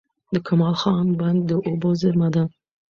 [0.33, 2.43] د کمال خان بند د اوبو زېرمه ده.